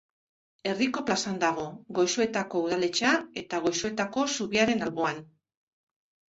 Herriko 0.69 1.01
plazan 1.09 1.35
dago, 1.43 1.65
Goizuetako 1.97 2.63
udaletxea 2.69 3.11
eta 3.43 3.61
Goizuetako 3.67 4.25
zubiaren 4.39 4.83
alboan. 4.89 5.23